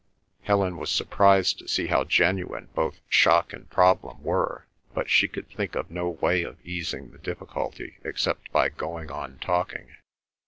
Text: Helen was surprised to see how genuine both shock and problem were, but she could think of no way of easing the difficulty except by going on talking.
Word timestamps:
Helen 0.41 0.77
was 0.77 0.89
surprised 0.89 1.59
to 1.59 1.67
see 1.67 1.85
how 1.85 2.05
genuine 2.05 2.69
both 2.73 3.01
shock 3.07 3.53
and 3.53 3.69
problem 3.69 4.19
were, 4.23 4.65
but 4.95 5.11
she 5.11 5.27
could 5.27 5.47
think 5.51 5.75
of 5.75 5.91
no 5.91 6.09
way 6.09 6.41
of 6.41 6.57
easing 6.65 7.11
the 7.11 7.19
difficulty 7.19 7.99
except 8.03 8.51
by 8.51 8.69
going 8.69 9.11
on 9.11 9.37
talking. 9.37 9.91